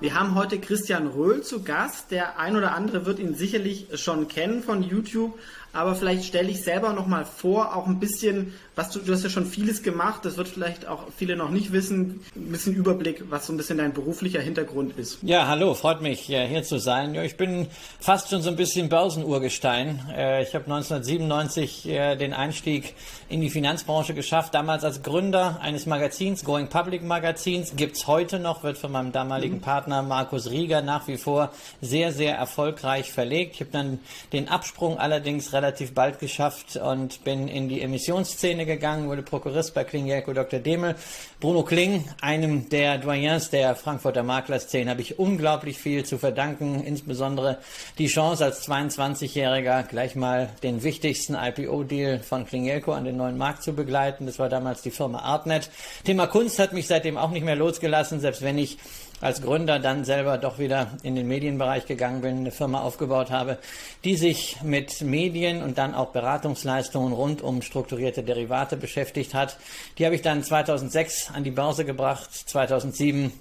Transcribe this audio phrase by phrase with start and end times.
[0.00, 2.10] Wir haben heute Christian Röhl zu Gast.
[2.10, 5.38] Der ein oder andere wird ihn sicherlich schon kennen von YouTube
[5.72, 9.22] aber vielleicht stelle ich selber noch mal vor, auch ein bisschen, was du, du hast
[9.22, 13.24] ja schon vieles gemacht, das wird vielleicht auch viele noch nicht wissen, ein bisschen Überblick,
[13.28, 15.18] was so ein bisschen dein beruflicher Hintergrund ist.
[15.20, 17.14] Ja, hallo, freut mich hier zu sein.
[17.14, 17.66] Ich bin
[18.00, 20.00] fast schon so ein bisschen Börsenurgestein.
[20.16, 22.94] Äh, ich habe 1997 äh, den Einstieg
[23.28, 28.62] in die Finanzbranche geschafft, damals als Gründer eines Magazins, Going Public Magazins, gibt's heute noch,
[28.62, 29.60] wird von meinem damaligen mhm.
[29.60, 33.56] Partner Markus Rieger nach wie vor sehr, sehr erfolgreich verlegt.
[33.56, 33.98] Ich habe dann
[34.32, 39.84] den Absprung allerdings relativ bald geschafft und bin in die Emissionsszene gegangen, wurde Prokurist bei
[39.84, 40.60] Klingjelko Dr.
[40.60, 40.94] Demel.
[41.40, 47.58] Bruno Kling, einem der Doyens der Frankfurter Maklerszene, habe ich unglaublich viel zu verdanken, insbesondere
[47.98, 53.62] die Chance als 22-Jähriger gleich mal den wichtigsten IPO-Deal von Klingjelko an den neuen Markt
[53.62, 54.26] zu begleiten.
[54.26, 55.70] Das war damals die Firma Artnet.
[56.04, 58.78] Thema Kunst hat mich seitdem auch nicht mehr losgelassen, selbst wenn ich
[59.20, 63.58] als Gründer dann selber doch wieder in den Medienbereich gegangen bin, eine Firma aufgebaut habe,
[64.04, 69.58] die sich mit Medien und dann auch Beratungsleistungen rund um strukturierte Derivate beschäftigt hat.
[69.98, 73.32] Die habe ich dann 2006 an die Börse gebracht, 2007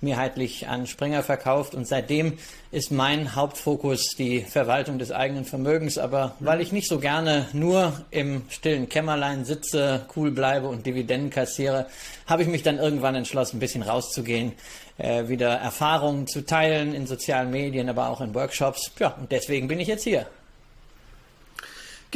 [0.00, 2.34] mehrheitlich an Springer verkauft und seitdem
[2.70, 5.98] ist mein Hauptfokus die Verwaltung des eigenen Vermögens.
[5.98, 11.30] Aber weil ich nicht so gerne nur im stillen Kämmerlein sitze, cool bleibe und Dividenden
[11.30, 11.86] kassiere,
[12.26, 14.52] habe ich mich dann irgendwann entschlossen, ein bisschen rauszugehen,
[14.98, 18.92] äh, wieder Erfahrungen zu teilen in sozialen Medien, aber auch in Workshops.
[18.98, 20.26] Ja, und deswegen bin ich jetzt hier.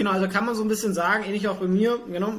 [0.00, 2.32] Genau, also kann man so ein bisschen sagen, ähnlich auch bei mir, genau,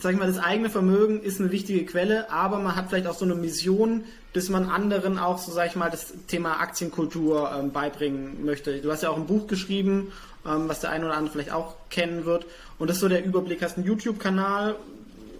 [0.00, 3.14] sag ich mal, das eigene Vermögen ist eine wichtige Quelle, aber man hat vielleicht auch
[3.14, 4.02] so eine Mission,
[4.32, 8.80] dass man anderen auch, so sag ich mal, das Thema Aktienkultur ähm, beibringen möchte.
[8.80, 10.10] Du hast ja auch ein Buch geschrieben,
[10.44, 12.46] ähm, was der eine oder andere vielleicht auch kennen wird.
[12.80, 13.62] Und das ist so der Überblick.
[13.62, 14.74] Hast einen YouTube-Kanal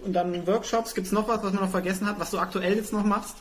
[0.05, 0.95] und dann Workshops.
[0.95, 3.35] Gibt es noch was, was man noch vergessen hat, was du aktuell jetzt noch machst?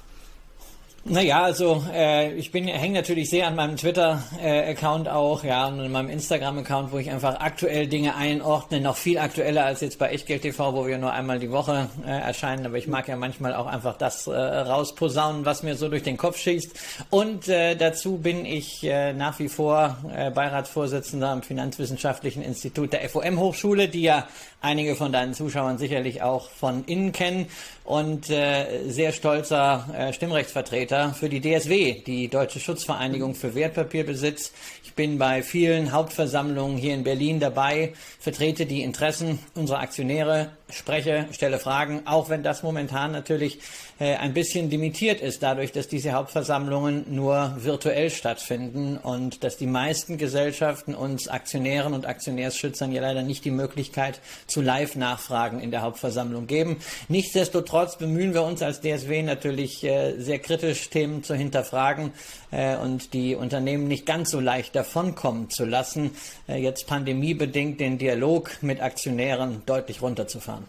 [1.06, 5.78] Naja, also äh, ich bin hänge natürlich sehr an meinem Twitter-Account äh, auch, ja, und
[5.78, 10.08] an meinem Instagram-Account, wo ich einfach aktuell Dinge einordne, noch viel aktueller als jetzt bei
[10.08, 12.64] Echtgeld TV, wo wir nur einmal die Woche äh, erscheinen.
[12.64, 16.16] Aber ich mag ja manchmal auch einfach das äh, rausposaunen, was mir so durch den
[16.16, 16.72] Kopf schießt.
[17.10, 23.06] Und äh, dazu bin ich äh, nach wie vor äh, Beiratsvorsitzender am Finanzwissenschaftlichen Institut der
[23.10, 24.26] FOM-Hochschule, die ja
[24.64, 27.46] einige von deinen Zuschauern sicherlich auch von innen kennen
[27.84, 34.52] und äh, sehr stolzer äh, Stimmrechtsvertreter für die DSW, die Deutsche Schutzvereinigung für Wertpapierbesitz.
[34.82, 41.26] Ich bin bei vielen Hauptversammlungen hier in Berlin dabei, vertrete die Interessen unserer Aktionäre, spreche,
[41.32, 43.58] stelle Fragen, auch wenn das momentan natürlich
[44.00, 49.66] äh, ein bisschen limitiert ist, dadurch, dass diese Hauptversammlungen nur virtuell stattfinden und dass die
[49.66, 55.82] meisten Gesellschaften uns Aktionären und Aktionärsschützern ja leider nicht die Möglichkeit zu Live-Nachfragen in der
[55.82, 56.78] Hauptversammlung geben.
[57.08, 62.12] Nichtsdestotrotz bemühen wir uns als DSW natürlich äh, sehr kritisch, Themen zu hinterfragen
[62.50, 66.10] äh, und die Unternehmen nicht ganz so leicht davonkommen zu lassen,
[66.48, 70.63] äh, jetzt pandemiebedingt den Dialog mit Aktionären deutlich runterzufahren.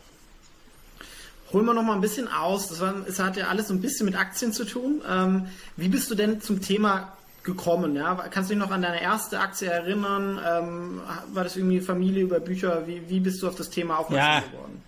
[1.54, 2.68] Holen wir noch mal ein bisschen aus.
[2.68, 5.02] Das, war, es hat ja alles so ein bisschen mit Aktien zu tun.
[5.10, 5.48] Ähm,
[5.78, 7.14] wie bist du denn zum Thema
[7.44, 7.96] gekommen?
[7.96, 8.16] Ja?
[8.32, 10.40] Kannst du dich noch an deine erste Aktie erinnern?
[10.46, 11.02] Ähm,
[11.34, 12.88] war das irgendwie Familie über Bücher?
[12.88, 14.50] Wie, wie bist du auf das Thema aufmerksam ja.
[14.52, 14.82] geworden?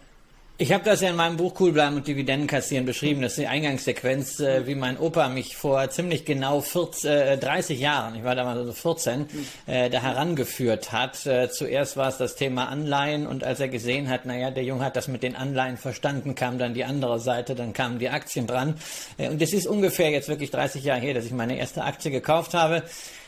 [0.59, 3.21] Ich habe das ja in meinem Buch Cool bleiben und Dividenden kassieren beschrieben.
[3.21, 7.79] Das ist die Eingangssequenz, äh, wie mein Opa mich vor ziemlich genau 40, äh, 30
[7.79, 9.27] Jahren, ich war damals also 14,
[9.67, 11.27] äh, da herangeführt hat.
[11.27, 14.83] Äh, zuerst war es das Thema Anleihen und als er gesehen hat, naja, der Junge
[14.83, 18.47] hat das mit den Anleihen verstanden, kam dann die andere Seite, dann kamen die Aktien
[18.47, 18.79] dran.
[19.19, 22.09] Äh, und es ist ungefähr jetzt wirklich 30 Jahre her, dass ich meine erste Aktie
[22.09, 22.81] gekauft habe.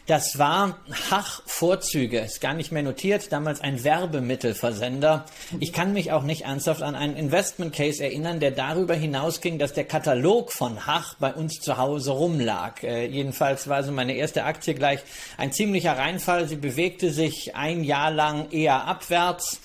[0.07, 0.79] Das war
[1.11, 5.25] Hach Vorzüge, ist gar nicht mehr notiert, damals ein Werbemittelversender.
[5.59, 9.73] Ich kann mich auch nicht ernsthaft an einen Investment Case erinnern, der darüber hinausging, dass
[9.73, 12.83] der Katalog von Hach bei uns zu Hause rumlag.
[12.83, 14.99] Äh, jedenfalls war so meine erste Aktie gleich
[15.37, 16.47] ein ziemlicher Reinfall.
[16.47, 19.59] Sie bewegte sich ein Jahr lang eher abwärts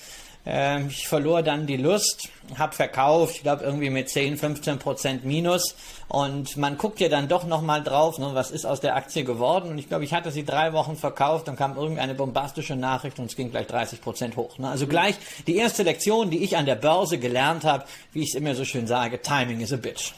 [0.45, 5.25] Ähm, ich verlor dann die Lust, habe verkauft, ich glaube irgendwie mit 10, 15 Prozent
[5.25, 5.75] Minus.
[6.07, 9.71] Und man guckt ja dann doch nochmal drauf, ne, was ist aus der Aktie geworden.
[9.71, 13.25] Und ich glaube, ich hatte sie drei Wochen verkauft, dann kam irgendeine bombastische Nachricht und
[13.25, 14.59] es ging gleich 30 Prozent hoch.
[14.59, 14.69] Ne?
[14.69, 15.15] Also gleich
[15.47, 18.65] die erste Lektion, die ich an der Börse gelernt habe, wie ich es immer so
[18.65, 20.13] schön sage, Timing is a bitch.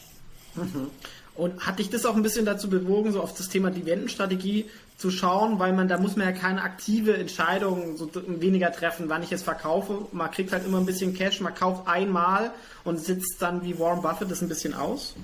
[0.54, 0.90] Mhm.
[1.36, 4.66] Und hat dich das auch ein bisschen dazu bewogen, so auf das Thema Dividendenstrategie
[4.98, 9.22] zu schauen, weil man da muss man ja keine aktive Entscheidung so weniger treffen, wann
[9.22, 10.06] ich es verkaufe.
[10.10, 12.50] Man kriegt halt immer ein bisschen Cash, man kauft einmal
[12.84, 15.14] und sitzt dann wie Warren Buffett das ein bisschen aus.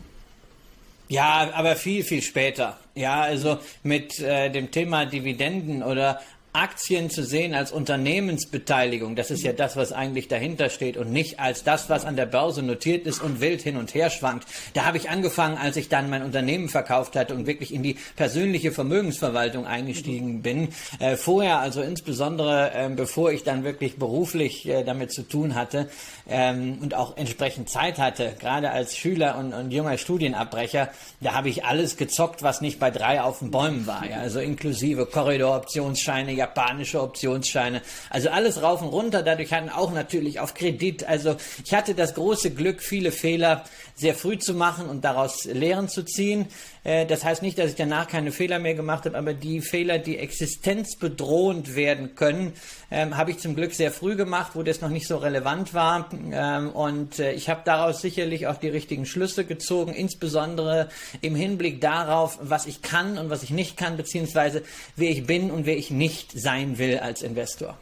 [1.08, 2.78] Ja, aber viel, viel später.
[2.94, 6.20] Ja, also mit äh, dem Thema Dividenden oder
[6.54, 11.40] Aktien zu sehen als Unternehmensbeteiligung, das ist ja das, was eigentlich dahinter steht und nicht
[11.40, 14.46] als das, was an der Börse notiert ist und wild hin und her schwankt.
[14.72, 17.96] Da habe ich angefangen, als ich dann mein Unternehmen verkauft hatte und wirklich in die
[18.14, 20.68] persönliche Vermögensverwaltung eingestiegen bin.
[21.00, 25.88] Äh, vorher, also insbesondere äh, bevor ich dann wirklich beruflich äh, damit zu tun hatte
[26.28, 30.90] ähm, und auch entsprechend Zeit hatte, gerade als Schüler und, und junger Studienabbrecher,
[31.20, 34.08] da habe ich alles gezockt, was nicht bei drei auf den Bäumen war.
[34.08, 34.18] Ja?
[34.18, 37.80] Also inklusive Korridoroptionsscheine, japanische Optionsscheine.
[38.10, 39.22] Also alles rauf und runter.
[39.22, 41.04] Dadurch hatten auch natürlich auf Kredit.
[41.04, 43.64] Also ich hatte das große Glück, viele Fehler
[43.96, 46.46] sehr früh zu machen und daraus Lehren zu ziehen.
[46.82, 49.98] Äh, das heißt nicht, dass ich danach keine Fehler mehr gemacht habe, aber die Fehler,
[49.98, 52.52] die existenzbedrohend werden können,
[52.90, 56.10] ähm, habe ich zum Glück sehr früh gemacht, wo das noch nicht so relevant war.
[56.12, 60.88] Ähm, und äh, ich habe daraus sicherlich auch die richtigen Schlüsse gezogen, insbesondere
[61.20, 64.62] im Hinblick darauf, was ich kann und was ich nicht kann, beziehungsweise
[64.96, 67.76] wer ich bin und wer ich nicht sein will als Investor.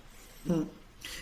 [0.46, 0.66] Hm.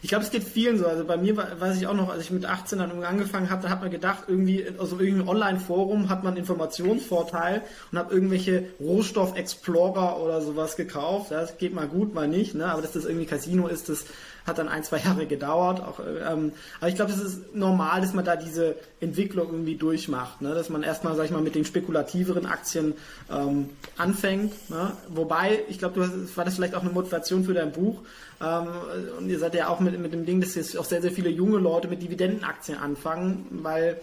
[0.02, 0.86] Ich glaube, es geht vielen so.
[0.86, 3.70] Also bei mir weiß ich auch noch, als ich mit 18 dann angefangen habe, da
[3.70, 7.62] hat man gedacht, irgendwie aus irgendeinem Online-Forum hat man Informationsvorteil
[7.92, 11.30] und habe irgendwelche Rohstoff-Explorer oder sowas gekauft.
[11.30, 12.54] Das geht mal gut, mal nicht.
[12.54, 12.66] Ne?
[12.66, 14.04] Aber dass das irgendwie Casino ist, das
[14.46, 15.80] hat dann ein, zwei Jahre gedauert.
[15.80, 20.42] Auch, ähm, aber ich glaube, es ist normal, dass man da diese Entwicklung irgendwie durchmacht.
[20.42, 20.54] Ne?
[20.54, 22.94] Dass man erstmal, sag ich mal, mit den spekulativeren Aktien
[23.30, 24.70] ähm, anfängt.
[24.70, 24.92] Ne?
[25.08, 28.00] Wobei, ich glaube, du war das vielleicht auch eine Motivation für dein Buch.
[28.40, 28.66] Ähm,
[29.18, 31.30] und ihr seid ja auch mit, mit dem Ding, dass jetzt auch sehr, sehr viele
[31.30, 34.00] junge Leute mit Dividendenaktien anfangen, weil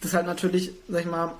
[0.00, 1.34] das halt natürlich, sag ich mal,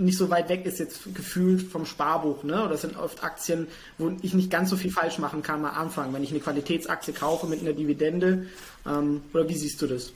[0.00, 2.42] nicht so weit weg ist jetzt gefühlt vom Sparbuch.
[2.42, 2.60] Ne?
[2.60, 3.68] Oder das sind oft Aktien,
[3.98, 7.12] wo ich nicht ganz so viel falsch machen kann am Anfang, wenn ich eine Qualitätsaktie
[7.12, 8.46] kaufe mit einer Dividende.
[8.86, 10.12] Ähm, oder wie siehst du das?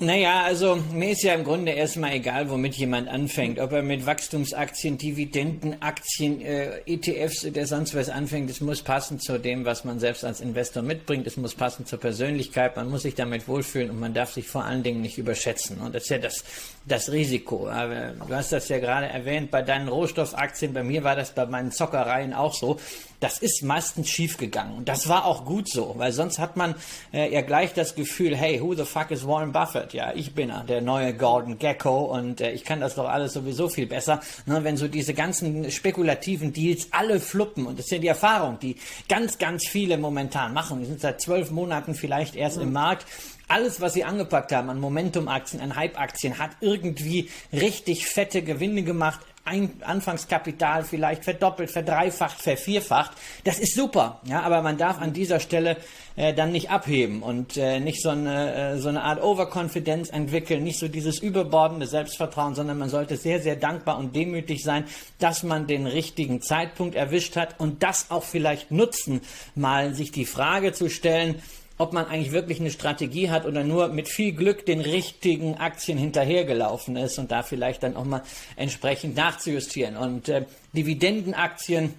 [0.00, 3.60] Naja, also mir ist ja im Grunde erstmal egal, womit jemand anfängt.
[3.60, 9.38] Ob er mit Wachstumsaktien, Dividendenaktien, äh, ETFs oder sonst was anfängt, es muss passen zu
[9.38, 11.28] dem, was man selbst als Investor mitbringt.
[11.28, 12.74] Es muss passen zur Persönlichkeit.
[12.76, 15.78] Man muss sich damit wohlfühlen und man darf sich vor allen Dingen nicht überschätzen.
[15.78, 16.44] Und das ist ja das,
[16.86, 17.68] das Risiko.
[17.68, 20.72] Aber du hast das ja gerade erwähnt bei deinen Rohstoffaktien.
[20.72, 22.80] Bei mir war das bei meinen Zockereien auch so
[23.24, 24.76] das ist meistens schiefgegangen.
[24.76, 26.74] Und das war auch gut so, weil sonst hat man
[27.10, 29.94] äh, ja gleich das Gefühl, hey, who the fuck is Warren Buffett?
[29.94, 33.32] Ja, ich bin er, der neue Gordon Gecko und äh, ich kann das doch alles
[33.32, 34.20] sowieso viel besser.
[34.44, 38.58] Ne, wenn so diese ganzen spekulativen Deals alle fluppen, und das ist ja die Erfahrung,
[38.58, 38.76] die
[39.08, 40.80] ganz, ganz viele momentan machen.
[40.80, 42.64] Die sind seit zwölf Monaten vielleicht erst mhm.
[42.64, 43.06] im Markt
[43.48, 49.20] alles, was sie angepackt haben an Momentum-Aktien, an Hype-Aktien, hat irgendwie richtig fette Gewinne gemacht.
[49.46, 53.12] Ein Anfangskapital vielleicht verdoppelt, verdreifacht, vervierfacht.
[53.44, 55.76] Das ist super, ja, aber man darf an dieser Stelle
[56.16, 60.64] äh, dann nicht abheben und äh, nicht so eine, äh, so eine Art Overconfidence entwickeln,
[60.64, 64.84] nicht so dieses überbordende Selbstvertrauen, sondern man sollte sehr, sehr dankbar und demütig sein,
[65.18, 69.20] dass man den richtigen Zeitpunkt erwischt hat und das auch vielleicht nutzen,
[69.54, 71.42] mal sich die Frage zu stellen,
[71.76, 75.98] ob man eigentlich wirklich eine Strategie hat oder nur mit viel Glück den richtigen Aktien
[75.98, 78.22] hinterhergelaufen ist und da vielleicht dann auch mal
[78.56, 79.96] entsprechend nachzujustieren.
[79.96, 81.94] Und äh, Dividendenaktien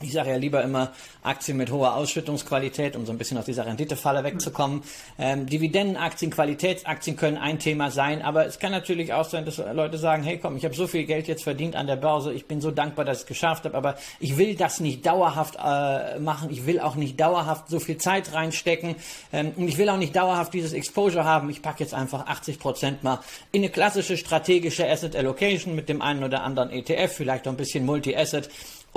[0.00, 3.66] ich sage ja lieber immer Aktien mit hoher Ausschüttungsqualität, um so ein bisschen aus dieser
[3.66, 4.82] Renditefalle wegzukommen.
[5.18, 9.98] Ähm, Dividendenaktien, Qualitätsaktien können ein Thema sein, aber es kann natürlich auch sein, dass Leute
[9.98, 12.60] sagen, hey komm, ich habe so viel Geld jetzt verdient an der Börse, ich bin
[12.60, 16.50] so dankbar, dass ich es geschafft habe, aber ich will das nicht dauerhaft äh, machen,
[16.50, 18.96] ich will auch nicht dauerhaft so viel Zeit reinstecken
[19.32, 21.50] ähm, und ich will auch nicht dauerhaft dieses Exposure haben.
[21.50, 26.02] Ich packe jetzt einfach 80 Prozent mal in eine klassische strategische Asset Allocation mit dem
[26.02, 28.48] einen oder anderen ETF, vielleicht auch ein bisschen Multi-Asset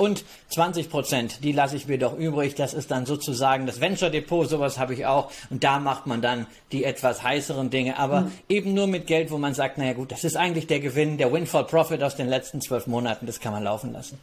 [0.02, 2.56] und 20 Prozent, die lasse ich mir doch übrig.
[2.56, 5.30] Das ist dann sozusagen das Venture Depot, sowas habe ich auch.
[5.48, 8.32] Und da macht man dann die etwas heißeren Dinge, aber mhm.
[8.48, 11.32] eben nur mit Geld, wo man sagt, naja gut, das ist eigentlich der Gewinn, der
[11.32, 14.18] Windfall Profit aus den letzten zwölf Monaten, das kann man laufen lassen.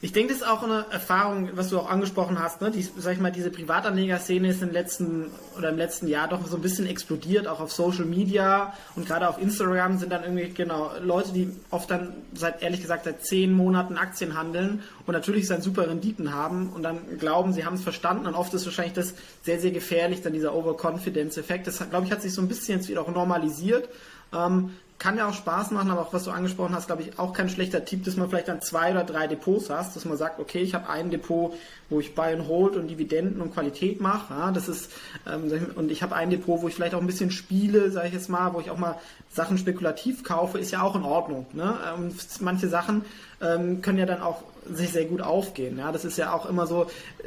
[0.00, 2.60] Ich denke, das ist auch eine Erfahrung, was du auch angesprochen hast.
[2.60, 2.70] Ne?
[2.70, 6.56] Die, sag ich mal, diese Privatanlegerszene ist im letzten oder im letzten Jahr doch so
[6.56, 10.90] ein bisschen explodiert, auch auf Social Media und gerade auf Instagram sind dann irgendwie genau
[11.02, 15.62] Leute, die oft dann seit ehrlich gesagt seit zehn Monaten Aktien handeln und natürlich dann
[15.62, 19.14] super Renditen haben und dann glauben, sie haben es verstanden und oft ist wahrscheinlich das
[19.42, 21.66] sehr sehr gefährlich, dann dieser Overconfidence-Effekt.
[21.66, 23.88] Das glaube ich hat sich so ein bisschen jetzt wieder auch normalisiert.
[24.34, 27.32] Ähm, kann ja auch Spaß machen, aber auch was du angesprochen hast, glaube ich, auch
[27.32, 30.38] kein schlechter Tipp, dass man vielleicht dann zwei oder drei Depots hast, dass man sagt,
[30.38, 31.52] okay, ich habe ein Depot,
[31.90, 34.92] wo ich Buy and Hold und Dividenden und Qualität mache, ja, das ist
[35.26, 38.14] ähm, und ich habe ein Depot, wo ich vielleicht auch ein bisschen spiele, sage ich
[38.14, 38.98] jetzt mal, wo ich auch mal
[39.30, 41.46] Sachen spekulativ kaufe, ist ja auch in Ordnung.
[41.52, 41.76] Ne?
[41.94, 43.04] Ähm, manche Sachen
[43.42, 45.76] ähm, können ja dann auch sich sehr gut aufgehen.
[45.78, 47.26] Ja, das ist ja auch immer so, äh,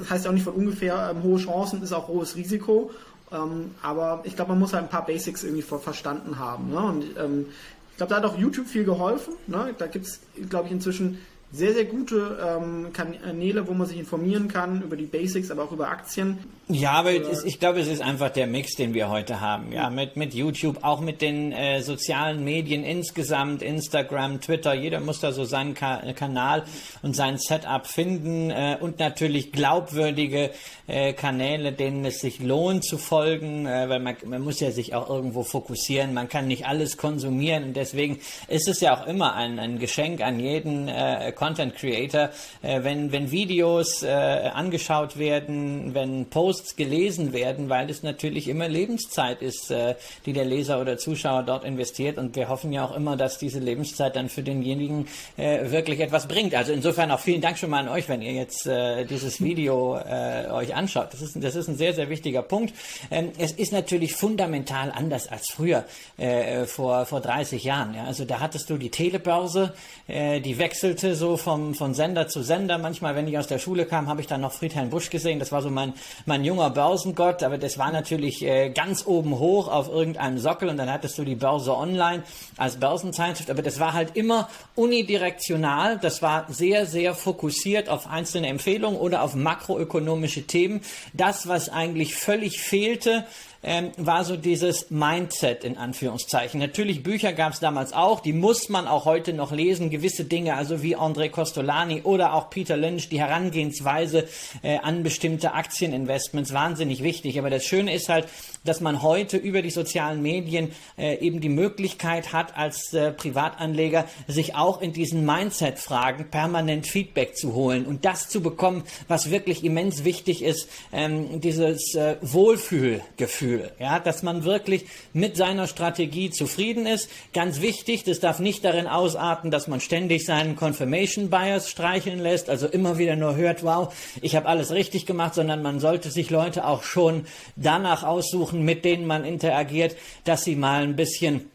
[0.00, 2.90] das heißt ja auch nicht von ungefähr ähm, hohe Chancen ist auch hohes Risiko
[3.32, 6.70] ähm, aber ich glaube, man muss halt ein paar Basics irgendwie verstanden haben.
[6.70, 6.80] Ne?
[6.80, 7.46] Und ähm,
[7.90, 9.34] ich glaube, da hat auch YouTube viel geholfen.
[9.46, 9.74] Ne?
[9.76, 11.18] Da gibt es, glaube ich, inzwischen
[11.50, 15.72] sehr, sehr gute ähm, Kanäle, wo man sich informieren kann über die Basics, aber auch
[15.72, 16.38] über Aktien.
[16.68, 19.72] Ja, aber es, ich glaube, es ist einfach der Mix, den wir heute haben.
[19.72, 24.74] Ja, mit, mit YouTube, auch mit den äh, sozialen Medien insgesamt, Instagram, Twitter.
[24.74, 26.64] Jeder muss da so seinen Ka Kanal
[27.00, 30.50] und sein Setup finden äh, und natürlich glaubwürdige
[30.88, 34.94] äh, Kanäle, denen es sich lohnt zu folgen, äh, weil man, man muss ja sich
[34.94, 36.14] auch irgendwo fokussieren.
[36.14, 38.18] Man kann nicht alles konsumieren und deswegen
[38.48, 42.30] ist es ja auch immer ein, ein Geschenk an jeden äh, Content Creator,
[42.62, 48.66] äh, wenn, wenn Videos äh, angeschaut werden, wenn Posts gelesen werden, weil es natürlich immer
[48.66, 52.96] Lebenszeit ist, äh, die der Leser oder Zuschauer dort investiert und wir hoffen ja auch
[52.96, 56.54] immer, dass diese Lebenszeit dann für denjenigen äh, wirklich etwas bringt.
[56.54, 59.98] Also insofern auch vielen Dank schon mal an euch, wenn ihr jetzt äh, dieses Video
[59.98, 61.12] äh, euch anschaut.
[61.12, 62.72] Das ist, das ist ein sehr, sehr wichtiger Punkt.
[63.10, 65.84] Ähm, es ist natürlich fundamental anders als früher,
[66.16, 67.94] äh, vor, vor 30 Jahren.
[67.94, 68.04] Ja?
[68.04, 69.74] Also da hattest du die Telebörse,
[70.06, 72.78] äh, die wechselte so vom, von Sender zu Sender.
[72.78, 75.38] Manchmal, wenn ich aus der Schule kam, habe ich dann noch Friedhelm Busch gesehen.
[75.38, 75.92] Das war so mein,
[76.26, 80.76] mein junger Börsengott, aber das war natürlich äh, ganz oben hoch auf irgendeinem Sockel und
[80.76, 82.22] dann hattest du die Börse online
[82.56, 85.98] als Börsenzeitschrift, aber das war halt immer unidirektional.
[85.98, 90.67] Das war sehr, sehr fokussiert auf einzelne Empfehlungen oder auf makroökonomische Themen.
[91.12, 93.26] Das, was eigentlich völlig fehlte,
[93.62, 96.60] ähm, war so dieses Mindset in Anführungszeichen.
[96.60, 100.54] Natürlich Bücher gab es damals auch, die muss man auch heute noch lesen, gewisse Dinge,
[100.54, 104.28] also wie André Costolani oder auch Peter Lynch, die Herangehensweise
[104.62, 107.38] äh, an bestimmte Aktieninvestments, wahnsinnig wichtig.
[107.38, 108.28] Aber das Schöne ist halt,
[108.68, 114.04] dass man heute über die sozialen Medien äh, eben die Möglichkeit hat, als äh, Privatanleger
[114.26, 119.64] sich auch in diesen Mindset-Fragen permanent Feedback zu holen und das zu bekommen, was wirklich
[119.64, 123.02] immens wichtig ist, ähm, dieses äh, Wohlfühlgefühl.
[123.16, 127.10] Gefühl, ja, dass man wirklich mit seiner Strategie zufrieden ist.
[127.32, 132.50] Ganz wichtig, das darf nicht darin ausarten, dass man ständig seinen Confirmation Bias streicheln lässt,
[132.50, 136.30] also immer wieder nur hört, wow, ich habe alles richtig gemacht, sondern man sollte sich
[136.30, 141.50] Leute auch schon danach aussuchen, mit denen man interagiert, dass sie mal ein bisschen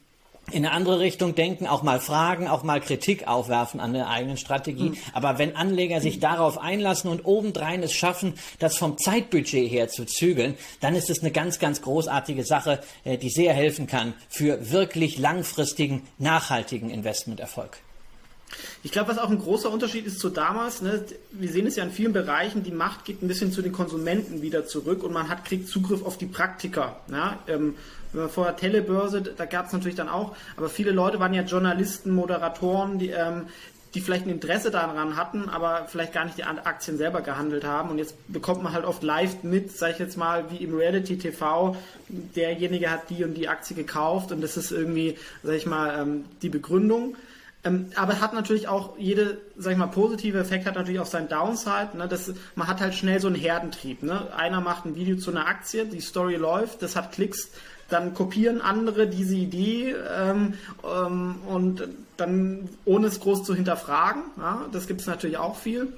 [0.51, 4.38] in eine andere Richtung denken, auch mal fragen, auch mal Kritik aufwerfen an der eigenen
[4.38, 4.89] Strategie.
[4.89, 4.98] Mhm.
[5.13, 10.05] Aber wenn Anleger sich darauf einlassen und obendrein es schaffen, das vom Zeitbudget her zu
[10.05, 14.72] zügeln, dann ist es eine ganz, ganz großartige Sache, äh, die sehr helfen kann für
[14.72, 17.77] wirklich langfristigen, nachhaltigen Investmenterfolg.
[18.83, 21.83] Ich glaube, was auch ein großer Unterschied ist zu damals, ne, wir sehen es ja
[21.83, 25.29] in vielen Bereichen, die Macht geht ein bisschen zu den Konsumenten wieder zurück und man
[25.29, 26.98] hat kriegt Zugriff auf die Praktiker.
[27.10, 27.75] Ja, ähm,
[28.29, 32.12] vor der Telebörse, da gab es natürlich dann auch, aber viele Leute waren ja Journalisten,
[32.12, 33.48] Moderatoren, die, ähm,
[33.93, 37.89] die vielleicht ein Interesse daran hatten, aber vielleicht gar nicht die Aktien selber gehandelt haben.
[37.89, 41.17] Und jetzt bekommt man halt oft live mit, sag ich jetzt mal, wie im Reality
[41.17, 41.75] TV,
[42.10, 46.25] derjenige hat die und die Aktie gekauft und das ist irgendwie, sag ich mal, ähm,
[46.41, 47.15] die Begründung.
[47.65, 51.29] Ähm, aber hat natürlich auch jede, sag ich mal, positive Effekt hat natürlich auch seinen
[51.29, 51.98] Downside.
[51.98, 52.08] Ne?
[52.08, 54.03] Das, man hat halt schnell so einen Herdentrieb.
[54.03, 54.34] Ne?
[54.36, 57.51] Einer macht ein Video zu einer Aktie, die Story läuft, das hat Klicks,
[57.89, 64.24] dann kopieren andere diese Idee ähm, ähm, und dann ohne es groß zu hinterfragen.
[64.38, 64.65] Ja?
[64.72, 65.93] Das gibt es natürlich auch viel.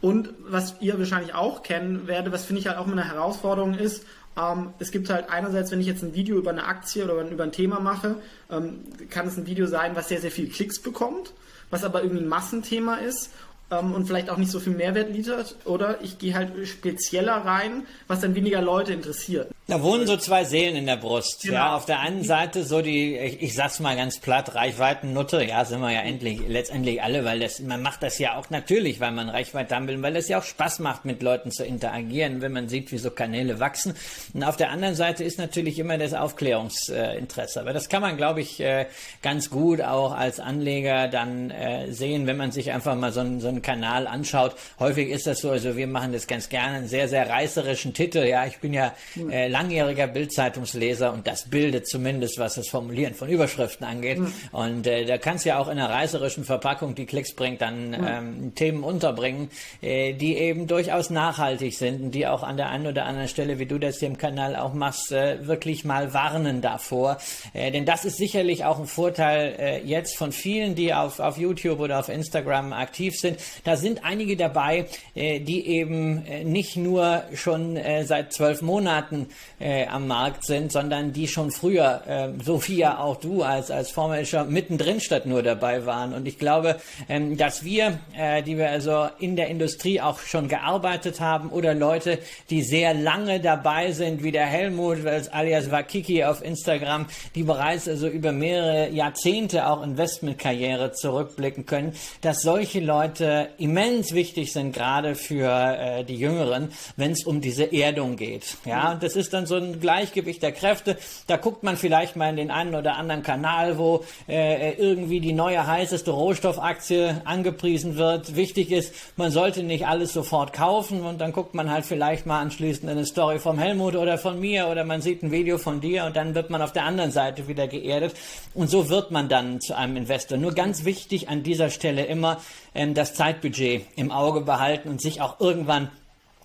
[0.00, 4.04] Und was ihr wahrscheinlich auch kennen werdet, was finde ich halt auch eine Herausforderung ist,
[4.36, 7.44] ähm, es gibt halt einerseits, wenn ich jetzt ein Video über eine Aktie oder über
[7.44, 8.16] ein Thema mache,
[8.50, 11.32] ähm, kann es ein Video sein, was sehr, sehr viel Klicks bekommt,
[11.70, 13.30] was aber irgendwie ein Massenthema ist
[13.70, 15.56] ähm, und vielleicht auch nicht so viel Mehrwert liefert.
[15.64, 19.50] Oder ich gehe halt spezieller rein, was dann weniger Leute interessiert.
[19.68, 21.42] Da wohnen so zwei Seelen in der Brust.
[21.42, 21.54] Genau.
[21.54, 25.44] Ja, auf der einen Seite so die, ich, ich sag's mal ganz platt, Reichweitennutte.
[25.44, 28.98] Ja, sind wir ja endlich, letztendlich alle, weil das, man macht das ja auch natürlich,
[28.98, 32.40] weil man Reichweite haben will, weil es ja auch Spaß macht, mit Leuten zu interagieren,
[32.40, 33.94] wenn man sieht, wie so Kanäle wachsen.
[34.34, 37.60] Und auf der anderen Seite ist natürlich immer das Aufklärungsinteresse.
[37.60, 38.86] Aber das kann man, glaube ich, äh,
[39.22, 43.40] ganz gut auch als Anleger dann äh, sehen, wenn man sich einfach mal so einen,
[43.40, 44.56] so einen Kanal anschaut.
[44.80, 48.24] Häufig ist das so, also wir machen das ganz gerne, einen sehr, sehr reißerischen Titel.
[48.24, 48.92] Ja, ich bin ja
[49.30, 54.18] äh, langjähriger Bildzeitungsleser und das bildet zumindest, was das Formulieren von Überschriften angeht.
[54.18, 54.32] Mhm.
[54.50, 57.90] Und äh, da kannst du ja auch in einer reißerischen Verpackung, die Klicks bringt, dann
[57.90, 58.06] mhm.
[58.06, 62.86] ähm, Themen unterbringen, äh, die eben durchaus nachhaltig sind und die auch an der einen
[62.86, 66.60] oder anderen Stelle, wie du das hier im Kanal auch machst, äh, wirklich mal warnen
[66.60, 67.18] davor.
[67.52, 71.36] Äh, denn das ist sicherlich auch ein Vorteil äh, jetzt von vielen, die auf, auf
[71.36, 73.38] YouTube oder auf Instagram aktiv sind.
[73.64, 79.28] Da sind einige dabei, äh, die eben äh, nicht nur schon äh, seit zwölf Monaten
[79.58, 83.70] äh, am Markt sind, sondern die schon früher, äh, so wie ja auch du als,
[83.70, 86.14] als Fondsmanager mittendrin statt nur dabei waren.
[86.14, 86.76] Und ich glaube,
[87.08, 91.74] ähm, dass wir, äh, die wir also in der Industrie auch schon gearbeitet haben oder
[91.74, 92.18] Leute,
[92.50, 94.98] die sehr lange dabei sind, wie der Helmut,
[95.30, 102.42] alias Wakiki auf Instagram, die bereits also über mehrere Jahrzehnte auch Investmentkarriere zurückblicken können, dass
[102.42, 108.16] solche Leute immens wichtig sind, gerade für äh, die Jüngeren, wenn es um diese Erdung
[108.16, 108.56] geht.
[108.64, 110.96] Ja, und das ist dann so ein Gleichgewicht der Kräfte.
[111.26, 115.32] Da guckt man vielleicht mal in den einen oder anderen Kanal, wo äh, irgendwie die
[115.32, 118.36] neue heißeste Rohstoffaktie angepriesen wird.
[118.36, 122.40] Wichtig ist, man sollte nicht alles sofort kaufen und dann guckt man halt vielleicht mal
[122.40, 126.04] anschließend eine Story vom Helmut oder von mir oder man sieht ein Video von dir
[126.04, 128.14] und dann wird man auf der anderen Seite wieder geerdet
[128.54, 130.38] und so wird man dann zu einem Investor.
[130.38, 132.40] Nur ganz wichtig an dieser Stelle immer
[132.74, 135.90] ähm, das Zeitbudget im Auge behalten und sich auch irgendwann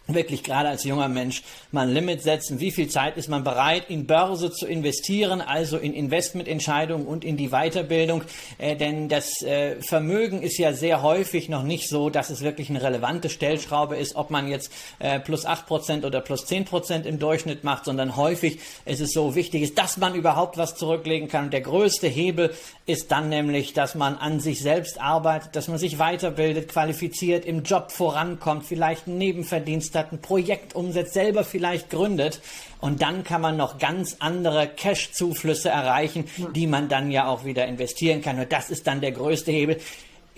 [0.07, 2.59] wirklich gerade als junger Mensch mal ein Limit setzen.
[2.59, 7.37] Wie viel Zeit ist man bereit, in Börse zu investieren, also in Investmententscheidungen und in
[7.37, 8.23] die Weiterbildung?
[8.57, 12.69] Äh, denn das äh, Vermögen ist ja sehr häufig noch nicht so, dass es wirklich
[12.69, 17.05] eine relevante Stellschraube ist, ob man jetzt äh, plus acht Prozent oder plus zehn Prozent
[17.05, 21.27] im Durchschnitt macht, sondern häufig ist es so wichtig, ist, dass man überhaupt was zurücklegen
[21.27, 21.45] kann.
[21.45, 22.53] Und der größte Hebel
[22.85, 27.63] ist dann nämlich, dass man an sich selbst arbeitet, dass man sich weiterbildet, qualifiziert, im
[27.63, 32.41] Job vorankommt, vielleicht einen Nebenverdienst hat, ein Projekt umsetzt, selber vielleicht gründet.
[32.79, 36.25] Und dann kann man noch ganz andere Cash-Zuflüsse erreichen,
[36.55, 38.39] die man dann ja auch wieder investieren kann.
[38.39, 39.79] Und das ist dann der größte Hebel.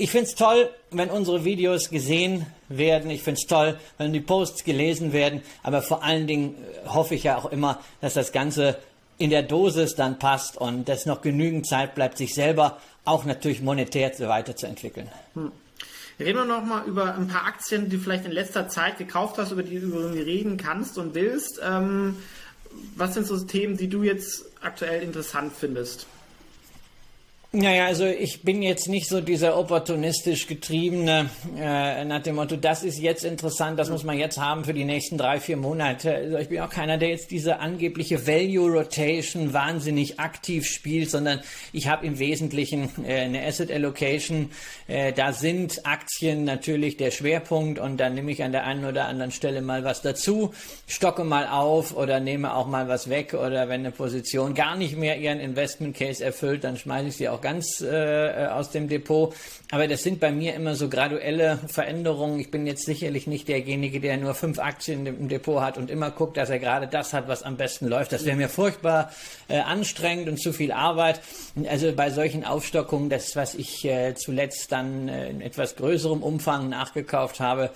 [0.02, 3.12] Ich finde es toll, wenn unsere Videos gesehen werden.
[3.12, 5.42] Ich finde es toll, wenn die Posts gelesen werden.
[5.62, 8.78] Aber vor allen Dingen äh, hoffe ich ja auch immer, dass das Ganze
[9.18, 13.62] in der Dosis dann passt und dass noch genügend Zeit bleibt, sich selber auch natürlich
[13.62, 15.10] monetär weiterzuentwickeln.
[15.34, 15.52] Hm.
[16.20, 19.38] Reden wir noch mal über ein paar Aktien, die du vielleicht in letzter Zeit gekauft
[19.38, 21.62] hast, über die du reden kannst und willst.
[21.64, 22.18] Ähm,
[22.96, 26.08] was sind so Themen, die du jetzt aktuell interessant findest?
[27.52, 32.84] Naja, also ich bin jetzt nicht so dieser opportunistisch getriebene, äh, nach dem Motto, das
[32.84, 36.14] ist jetzt interessant, das muss man jetzt haben für die nächsten drei, vier Monate.
[36.14, 41.42] Also ich bin auch keiner, der jetzt diese angebliche Value Rotation wahnsinnig aktiv spielt, sondern
[41.74, 44.52] ich habe im Wesentlichen äh, eine Asset Allocation.
[44.88, 49.08] Äh, da sind Aktien natürlich der Schwerpunkt und dann nehme ich an der einen oder
[49.08, 50.54] anderen Stelle mal was dazu,
[50.86, 54.96] stocke mal auf oder nehme auch mal was weg oder wenn eine Position gar nicht
[54.96, 58.88] mehr ihren Investment Case erfüllt, dann schmeiße ich sie auch auch ganz äh, aus dem
[58.88, 59.34] Depot.
[59.72, 62.40] Aber das sind bei mir immer so graduelle Veränderungen.
[62.40, 66.12] Ich bin jetzt sicherlich nicht derjenige, der nur fünf Aktien im Depot hat und immer
[66.12, 68.12] guckt, dass er gerade das hat, was am besten läuft.
[68.12, 69.12] Das wäre mir furchtbar
[69.48, 71.22] äh, anstrengend und zu viel Arbeit.
[71.70, 76.70] Also bei solchen Aufstockungen, das, was ich äh, zuletzt dann äh, in etwas größerem Umfang
[76.70, 77.70] nachgekauft habe,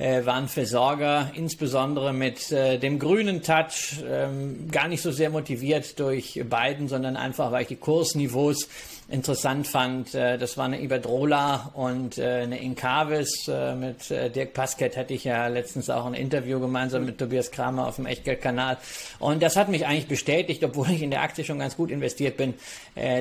[0.00, 5.98] äh, waren Versorger, insbesondere mit äh, dem grünen Touch, ähm, gar nicht so sehr motiviert
[6.00, 8.68] durch beiden, sondern einfach, weil ich die Kursniveaus
[9.10, 10.14] interessant fand.
[10.14, 13.48] Äh, das war eine Iberdrola und äh, eine Incavis.
[13.48, 17.86] Äh, mit Dirk Pasket hatte ich ja letztens auch ein Interview gemeinsam mit Tobias Kramer
[17.86, 18.78] auf dem Echtgeldkanal.
[19.18, 22.36] Und das hat mich eigentlich bestätigt, obwohl ich in der Aktie schon ganz gut investiert
[22.36, 22.54] bin,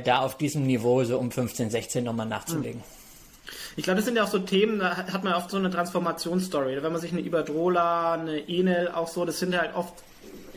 [0.03, 2.81] da auf diesem Niveau so um 15, 16 nochmal nachzulegen.
[3.75, 6.81] Ich glaube, das sind ja auch so Themen, da hat man oft so eine Transformationsstory.
[6.81, 9.93] Wenn man sich eine Iberdrola, eine Enel auch so, das sind halt oft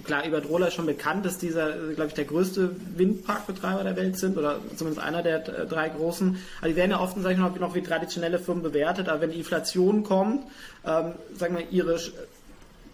[0.05, 4.37] klar, Iberdrola ist schon bekannt, dass dieser, glaube ich, der größte Windparkbetreiber der Welt sind
[4.37, 6.39] oder zumindest einer der äh, drei großen.
[6.61, 9.09] Aber die werden ja oft, sag ich mal, noch wie traditionelle Firmen bewertet.
[9.09, 10.45] Aber wenn die Inflation kommt,
[10.85, 11.99] ähm, sagen wir, ihre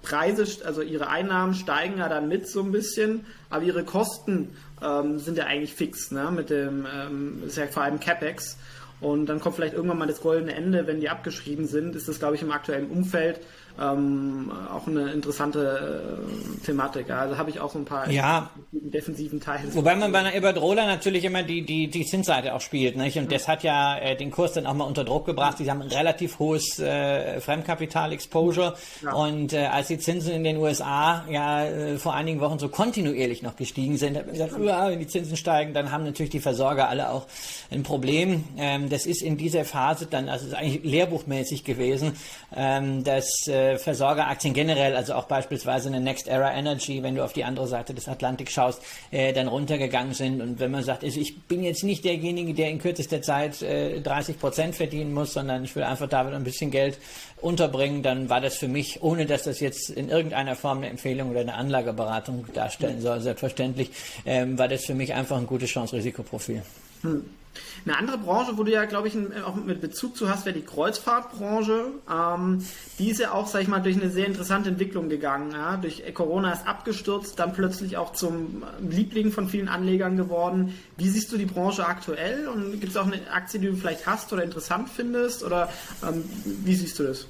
[0.02, 5.18] Preise, also ihre Einnahmen steigen ja dann mit so ein bisschen, aber ihre Kosten ähm,
[5.18, 6.30] sind ja eigentlich fix, ne?
[6.30, 8.56] Mit dem, ähm, ist ja vor allem CapEx.
[9.00, 12.18] Und dann kommt vielleicht irgendwann mal das goldene Ende, wenn die abgeschrieben sind, ist das,
[12.18, 13.40] glaube ich, im aktuellen Umfeld
[13.80, 16.20] ähm, auch eine interessante
[16.60, 17.10] äh, Thematik.
[17.10, 18.50] Also habe ich auch so ein paar ja.
[18.72, 19.74] defensiven Teile.
[19.74, 22.96] Wobei man bei einer Iberdrola natürlich immer die, die, die Zinsseite auch spielt.
[22.96, 23.16] Nicht?
[23.18, 23.38] Und ja.
[23.38, 25.58] das hat ja äh, den Kurs dann auch mal unter Druck gebracht.
[25.58, 28.74] Die haben ein relativ hohes äh, Fremdkapital-Exposure.
[29.02, 29.12] Ja.
[29.12, 33.42] Und äh, als die Zinsen in den USA ja äh, vor einigen Wochen so kontinuierlich
[33.42, 36.88] noch gestiegen sind, hat man gesagt, wenn die Zinsen steigen, dann haben natürlich die Versorger
[36.88, 37.26] alle auch
[37.70, 38.44] ein Problem.
[38.56, 42.14] Ähm, das ist in dieser Phase dann, also ist eigentlich lehrbuchmäßig gewesen,
[42.56, 47.32] ähm, dass äh, Versorgeraktien generell, also auch beispielsweise eine Next Era Energy, wenn du auf
[47.32, 50.40] die andere Seite des Atlantik schaust, äh, dann runtergegangen sind.
[50.40, 54.00] Und wenn man sagt, also ich bin jetzt nicht derjenige, der in kürzester Zeit äh,
[54.00, 56.98] 30 Prozent verdienen muss, sondern ich will einfach da ein bisschen Geld
[57.40, 61.30] unterbringen, dann war das für mich, ohne dass das jetzt in irgendeiner Form eine Empfehlung
[61.30, 63.90] oder eine Anlageberatung darstellen soll, selbstverständlich,
[64.24, 66.62] ähm, war das für mich einfach ein gutes Chance-Risikoprofil.
[67.02, 67.24] Hm.
[67.84, 70.64] Eine andere Branche, wo du ja, glaube ich, auch mit Bezug zu hast, wäre die
[70.64, 71.86] Kreuzfahrtbranche.
[72.10, 72.64] Ähm,
[72.98, 75.52] die ist ja auch, sag ich mal, durch eine sehr interessante Entwicklung gegangen.
[75.52, 75.76] Ja?
[75.76, 80.74] Durch Corona ist abgestürzt, dann plötzlich auch zum Liebling von vielen Anlegern geworden.
[80.96, 82.48] Wie siehst du die Branche aktuell?
[82.48, 85.42] Und gibt es auch eine Aktie, die du vielleicht hast oder interessant findest?
[85.42, 85.68] Oder
[86.06, 87.26] ähm, wie siehst du das?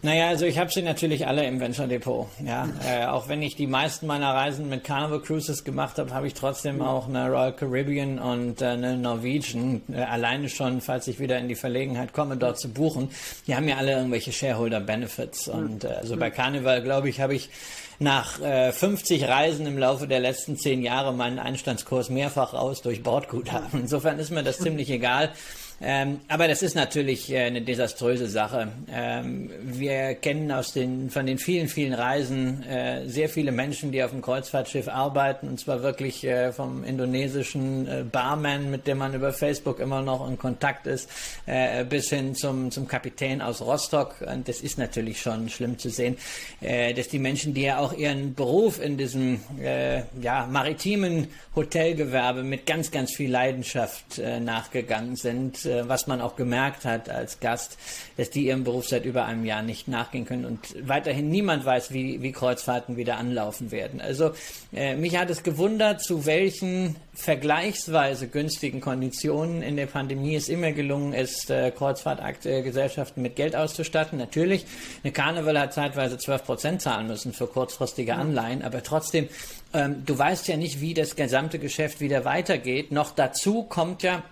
[0.00, 2.28] Naja, also ich habe sie natürlich alle im Venture Depot.
[2.44, 6.28] Ja, äh, auch wenn ich die meisten meiner Reisen mit Carnival Cruises gemacht habe, habe
[6.28, 9.82] ich trotzdem auch eine Royal Caribbean und äh, eine Norwegian.
[9.92, 13.10] Äh, alleine schon, falls ich wieder in die Verlegenheit komme, dort zu buchen.
[13.48, 15.48] Die haben ja alle irgendwelche Shareholder Benefits.
[15.48, 17.50] Und äh, also bei Carnival, glaube ich, habe ich
[17.98, 23.02] nach äh, 50 Reisen im Laufe der letzten zehn Jahre meinen Einstandskurs mehrfach aus durch
[23.02, 23.80] Bordguthaben.
[23.80, 25.32] Insofern ist mir das ziemlich egal.
[25.80, 28.68] Ähm, aber das ist natürlich äh, eine desaströse Sache.
[28.92, 34.02] Ähm, wir kennen aus den, von den vielen, vielen Reisen äh, sehr viele Menschen, die
[34.02, 39.14] auf dem Kreuzfahrtschiff arbeiten, und zwar wirklich äh, vom indonesischen äh, Barman, mit dem man
[39.14, 41.08] über Facebook immer noch in Kontakt ist,
[41.46, 44.16] äh, bis hin zum, zum Kapitän aus Rostock.
[44.20, 46.16] Und das ist natürlich schon schlimm zu sehen,
[46.60, 49.40] äh, dass die Menschen, die ja auch ihren Beruf in diesem
[50.20, 57.08] ja, maritimen Hotelgewerbe mit ganz, ganz viel Leidenschaft nachgegangen sind, was man auch gemerkt hat
[57.08, 57.78] als Gast,
[58.16, 61.92] dass die ihrem Beruf seit über einem Jahr nicht nachgehen können und weiterhin niemand weiß,
[61.92, 64.00] wie, wie Kreuzfahrten wieder anlaufen werden.
[64.00, 64.32] Also
[64.72, 70.72] äh, mich hat es gewundert, zu welchen vergleichsweise günstigen Konditionen in der Pandemie es immer
[70.72, 74.18] gelungen ist, äh, Kreuzfahrtgesellschaften mit Geld auszustatten.
[74.18, 74.66] Natürlich,
[75.02, 79.28] eine Karneval hat zeitweise 12 Prozent zahlen müssen für kurzfristige Anleihen, aber trotzdem,
[79.74, 82.92] ähm, du weißt ja nicht, wie das gesamte Geschäft wieder weitergeht.
[82.92, 84.22] Noch dazu kommt ja,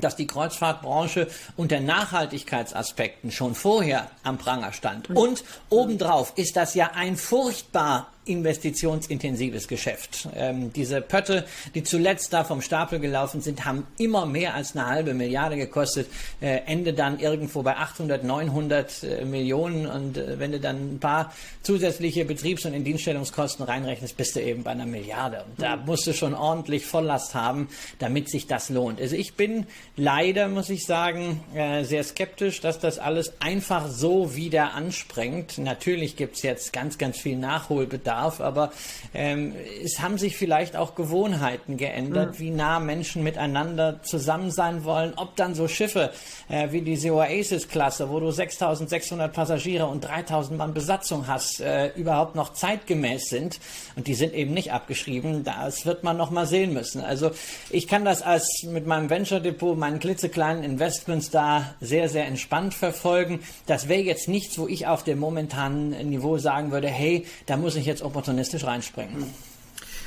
[0.00, 5.10] dass die Kreuzfahrtbranche unter Nachhaltigkeitsaspekten schon vorher am Pranger stand.
[5.10, 10.28] Und obendrauf ist das ja ein furchtbar investitionsintensives Geschäft.
[10.36, 14.86] Ähm, diese Pötte, die zuletzt da vom Stapel gelaufen sind, haben immer mehr als eine
[14.86, 16.06] halbe Milliarde gekostet.
[16.40, 19.86] Äh, Ende dann irgendwo bei 800, 900 äh, Millionen.
[19.86, 24.62] Und äh, wenn du dann ein paar zusätzliche Betriebs- und Indienststellungskosten reinrechnest, bist du eben
[24.62, 25.44] bei einer Milliarde.
[25.44, 25.86] Und da mhm.
[25.86, 29.00] musst du schon ordentlich Volllast haben, damit sich das lohnt.
[29.00, 34.36] Also ich bin leider, muss ich sagen, äh, sehr skeptisch, dass das alles einfach so
[34.36, 35.58] wieder anspringt.
[35.58, 38.72] Natürlich gibt's jetzt ganz, ganz viel Nachholbedarf darf, aber
[39.14, 42.38] ähm, es haben sich vielleicht auch Gewohnheiten geändert, mhm.
[42.38, 46.10] wie nah Menschen miteinander zusammen sein wollen, ob dann so Schiffe
[46.48, 52.34] äh, wie diese Oasis-Klasse, wo du 6600 Passagiere und 3000 Mann Besatzung hast, äh, überhaupt
[52.34, 53.58] noch zeitgemäß sind
[53.96, 57.02] und die sind eben nicht abgeschrieben, das wird man noch mal sehen müssen.
[57.02, 57.30] Also
[57.70, 62.74] ich kann das als mit meinem Venture Depot, meinen klitzekleinen Investments da sehr, sehr entspannt
[62.74, 63.40] verfolgen.
[63.66, 67.76] Das wäre jetzt nichts, wo ich auf dem momentanen Niveau sagen würde, hey, da muss
[67.76, 69.26] ich jetzt opportunistisch reinspringen.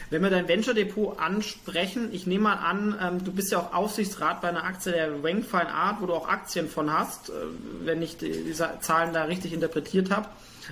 [0.10, 3.74] Wenn wir dein Venture Depot ansprechen, ich nehme mal an, ähm, du bist ja auch
[3.74, 7.34] Aufsichtsrat bei einer Aktie der Rank Fine Art, wo du auch Aktien von hast, äh,
[7.82, 10.28] wenn ich diese Zahlen da richtig interpretiert habe.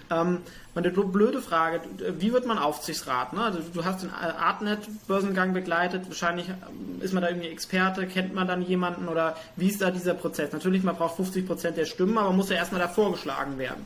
[0.09, 0.39] Ähm,
[0.75, 1.81] meine blöde Frage,
[2.17, 3.33] wie wird man Aufsichtsrat?
[3.33, 3.43] Ne?
[3.43, 8.47] Also du hast den Artnet-Börsengang begleitet, wahrscheinlich ähm, ist man da irgendwie Experte, kennt man
[8.47, 10.51] dann jemanden oder wie ist da dieser Prozess?
[10.51, 13.85] Natürlich, man braucht 50 Prozent der Stimmen, aber man muss ja erstmal da vorgeschlagen werden.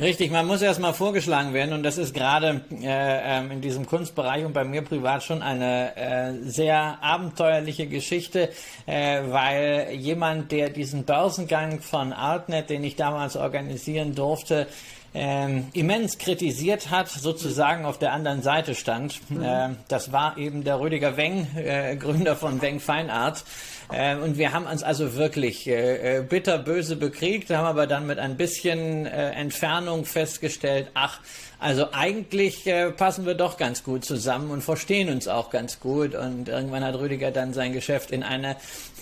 [0.00, 4.46] Richtig, man muss erstmal vorgeschlagen werden und das ist gerade äh, ähm, in diesem Kunstbereich
[4.46, 8.48] und bei mir privat schon eine äh, sehr abenteuerliche Geschichte,
[8.86, 14.68] äh, weil jemand, der diesen Börsengang von Artnet, den ich damals organisieren durfte,
[15.12, 19.20] ähm, immens kritisiert hat, sozusagen auf der anderen Seite stand.
[19.30, 19.42] Mhm.
[19.42, 23.44] Äh, das war eben der Rüdiger Weng, äh, Gründer von Weng Fine Art.
[23.92, 28.18] Äh, und wir haben uns also wirklich äh, äh, bitterböse bekriegt, haben aber dann mit
[28.18, 31.20] ein bisschen äh, Entfernung festgestellt, ach,
[31.60, 36.14] Also eigentlich äh, passen wir doch ganz gut zusammen und verstehen uns auch ganz gut.
[36.14, 38.56] Und irgendwann hat Rüdiger dann sein Geschäft in eine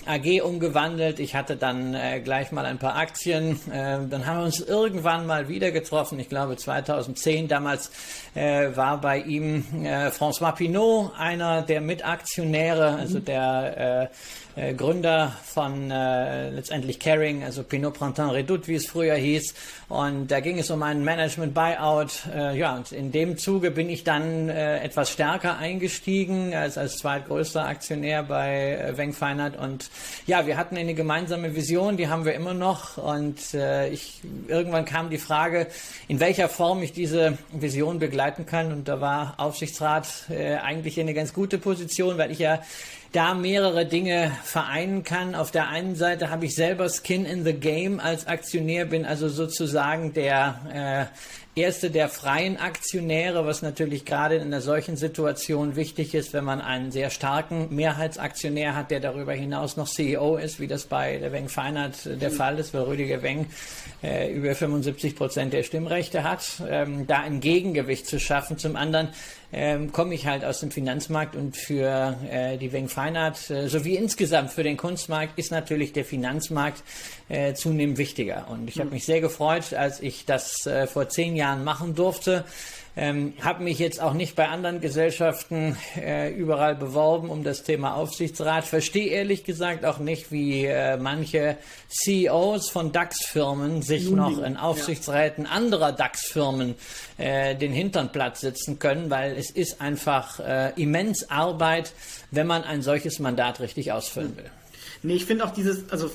[0.05, 1.19] AG umgewandelt.
[1.19, 3.59] Ich hatte dann äh, gleich mal ein paar Aktien.
[3.71, 6.19] Äh, dann haben wir uns irgendwann mal wieder getroffen.
[6.19, 7.47] Ich glaube 2010.
[7.47, 7.91] Damals
[8.35, 14.07] äh, war bei ihm äh, François Pinault einer der Mitaktionäre, also der äh, äh,
[14.73, 19.53] Gründer von äh, letztendlich Caring, also Pinot Printemps Redoute, wie es früher hieß.
[19.89, 22.27] Und da ging es um einen Management Buyout.
[22.33, 26.97] Äh, ja, und in dem Zuge bin ich dann äh, etwas stärker eingestiegen als als
[26.97, 29.57] zweitgrößter Aktionär bei äh, Weng Feinert.
[29.57, 29.89] Und
[30.27, 32.97] ja, wir hatten eine gemeinsame Vision, die haben wir immer noch.
[32.97, 35.67] Und äh, ich irgendwann kam die Frage,
[36.07, 38.71] in welcher Form ich diese Vision begleiten kann.
[38.71, 42.61] Und da war Aufsichtsrat äh, eigentlich eine ganz gute Position, weil ich ja
[43.11, 45.35] da mehrere Dinge vereinen kann.
[45.35, 49.29] Auf der einen Seite habe ich selber Skin in the Game als Aktionär, bin also
[49.29, 56.13] sozusagen der äh, erste der freien Aktionäre, was natürlich gerade in einer solchen Situation wichtig
[56.13, 60.67] ist, wenn man einen sehr starken Mehrheitsaktionär hat, der darüber hinaus noch CEO ist, wie
[60.67, 63.47] das bei der Weng Feinert der Fall ist, weil Rüdiger Weng
[64.03, 68.57] äh, über 75 Prozent der Stimmrechte hat, ähm, da ein Gegengewicht zu schaffen.
[68.57, 69.09] Zum anderen
[69.51, 73.95] ähm, komme ich halt aus dem Finanzmarkt und für äh, die Weng Feinart äh, sowie
[73.95, 76.83] insgesamt für den Kunstmarkt ist natürlich der Finanzmarkt
[77.29, 78.47] äh, zunehmend wichtiger.
[78.49, 82.45] Und ich habe mich sehr gefreut, als ich das äh, vor zehn Jahren machen durfte.
[82.97, 87.95] Ähm, habe mich jetzt auch nicht bei anderen Gesellschaften äh, überall beworben um das Thema
[87.95, 88.65] Aufsichtsrat.
[88.65, 91.55] Verstehe ehrlich gesagt auch nicht, wie äh, manche
[91.87, 95.51] CEOs von DAX-Firmen sich Nun, noch in Aufsichtsräten ja.
[95.51, 96.75] anderer DAX-Firmen
[97.17, 101.93] äh, den Hintern platt sitzen können, weil es ist einfach äh, immens Arbeit,
[102.31, 104.51] wenn man ein solches Mandat richtig ausfüllen will.
[105.03, 106.11] Nee, ich finde auch dieses, also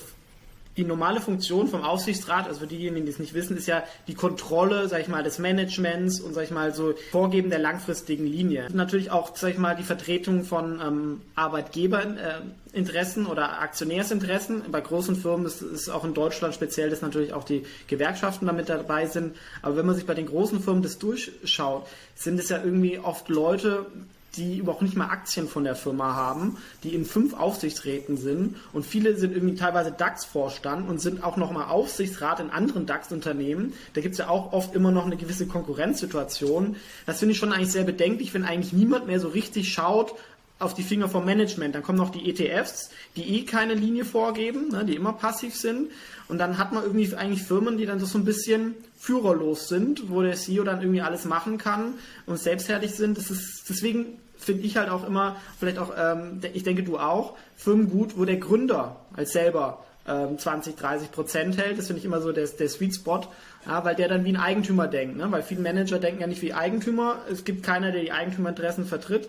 [0.76, 4.14] die normale Funktion vom Aufsichtsrat, also für diejenigen, die es nicht wissen, ist ja die
[4.14, 8.68] Kontrolle, sag ich mal, des Managements und sag ich mal so Vorgeben der langfristigen Linie.
[8.72, 14.62] Natürlich auch, sag ich mal, die Vertretung von ähm, Arbeitgeberinteressen äh, oder Aktionärsinteressen.
[14.70, 18.68] Bei großen Firmen ist es auch in Deutschland speziell, dass natürlich auch die Gewerkschaften damit
[18.68, 19.36] dabei sind.
[19.62, 23.28] Aber wenn man sich bei den großen Firmen das durchschaut, sind es ja irgendwie oft
[23.28, 23.86] Leute,
[24.36, 28.84] die überhaupt nicht mal Aktien von der Firma haben, die in fünf Aufsichtsräten sind und
[28.84, 33.74] viele sind irgendwie teilweise DAX-Vorstand und sind auch nochmal Aufsichtsrat in anderen DAX-Unternehmen.
[33.94, 36.76] Da gibt es ja auch oft immer noch eine gewisse Konkurrenzsituation.
[37.06, 40.14] Das finde ich schon eigentlich sehr bedenklich, wenn eigentlich niemand mehr so richtig schaut,
[40.58, 41.74] auf die Finger vom Management.
[41.74, 45.90] Dann kommen noch die ETFs, die eh keine Linie vorgeben, ne, die immer passiv sind.
[46.28, 50.22] Und dann hat man irgendwie eigentlich Firmen, die dann so ein bisschen führerlos sind, wo
[50.22, 51.94] der CEO dann irgendwie alles machen kann
[52.26, 53.18] und selbstherrlich sind.
[53.18, 57.34] Das ist, deswegen finde ich halt auch immer, vielleicht auch, ähm, ich denke du auch,
[57.56, 61.78] Firmen gut, wo der Gründer als selber ähm, 20, 30 Prozent hält.
[61.78, 63.22] Das finde ich immer so der, der Sweet Spot,
[63.66, 65.16] ja, weil der dann wie ein Eigentümer denkt.
[65.16, 65.30] Ne?
[65.30, 67.18] Weil viele Manager denken ja nicht wie Eigentümer.
[67.30, 69.28] Es gibt keiner, der die Eigentümerinteressen vertritt.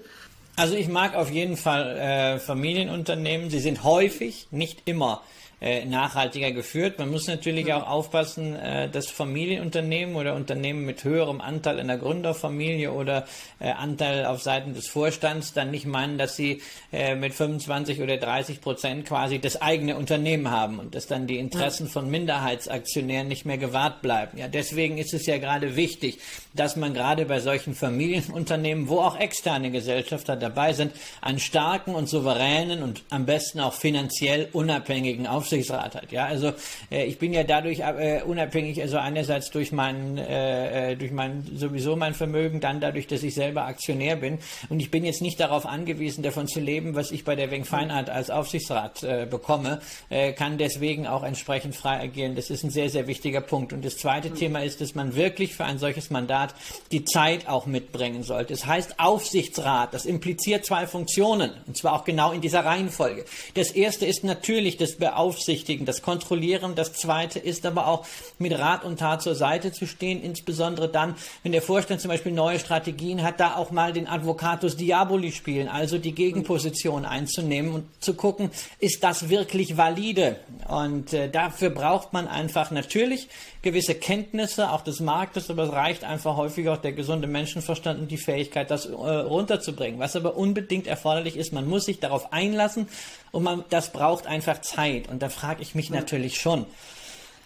[0.57, 3.49] Also ich mag auf jeden Fall äh, Familienunternehmen.
[3.49, 5.21] Sie sind häufig, nicht immer,
[5.65, 6.99] äh, nachhaltiger geführt.
[6.99, 11.97] Man muss natürlich auch aufpassen, äh, dass Familienunternehmen oder Unternehmen mit höherem Anteil in der
[11.97, 13.25] Gründerfamilie oder
[13.59, 16.61] äh, Anteil auf Seiten des Vorstands dann nicht meinen, dass sie
[16.93, 21.39] äh, mit 25 oder 30 Prozent quasi das eigene Unternehmen haben und dass dann die
[21.39, 24.37] Interessen von Minderheitsaktionären nicht mehr gewahrt bleiben.
[24.37, 26.19] Ja, deswegen ist es ja gerade wichtig,
[26.53, 32.07] dass man gerade bei solchen Familienunternehmen, wo auch externe Gesellschafter dabei sind, einen starken und
[32.07, 36.11] souveränen und am besten auch finanziell unabhängigen Aufsichtsrat Aufsichtsrat hat.
[36.11, 36.53] Ja, also
[36.91, 41.45] äh, ich bin ja dadurch äh, unabhängig, also einerseits durch mein, äh, äh, durch mein
[41.55, 44.39] sowieso mein Vermögen, dann dadurch, dass ich selber Aktionär bin
[44.69, 47.65] und ich bin jetzt nicht darauf angewiesen, davon zu leben, was ich bei der Weng
[47.65, 52.35] Feinart als Aufsichtsrat äh, bekomme, äh, kann deswegen auch entsprechend frei agieren.
[52.35, 53.73] Das ist ein sehr, sehr wichtiger Punkt.
[53.73, 54.35] Und das zweite mhm.
[54.35, 56.53] Thema ist, dass man wirklich für ein solches Mandat
[56.91, 58.53] die Zeit auch mitbringen sollte.
[58.53, 63.25] Es das heißt Aufsichtsrat, das impliziert zwei Funktionen, und zwar auch genau in dieser Reihenfolge.
[63.53, 66.75] Das erste ist natürlich das Beaufsichtigen Beaufsichtigen, das Kontrollieren.
[66.75, 68.05] Das Zweite ist aber auch
[68.39, 72.31] mit Rat und Tat zur Seite zu stehen, insbesondere dann, wenn der Vorstand zum Beispiel
[72.31, 77.85] neue Strategien hat, da auch mal den Advocatus Diaboli spielen, also die Gegenposition einzunehmen und
[77.99, 80.37] zu gucken, ist das wirklich valide?
[80.67, 83.27] Und äh, dafür braucht man einfach natürlich
[83.61, 88.11] gewisse Kenntnisse auch des Marktes, aber es reicht einfach häufig auch der gesunde Menschenverstand und
[88.11, 89.99] die Fähigkeit, das äh, runterzubringen.
[89.99, 92.87] Was aber unbedingt erforderlich ist, man muss sich darauf einlassen
[93.31, 95.09] und man, das braucht einfach Zeit.
[95.09, 96.67] Und da frage ich mich natürlich schon.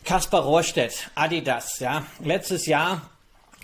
[0.04, 3.10] Kaspar Rohrstedt, Adidas, ja, letztes Jahr